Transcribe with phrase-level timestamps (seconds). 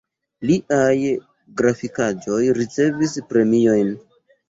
[0.51, 0.95] Liaj
[1.61, 3.97] grafikaĵoj ricevis premiojn.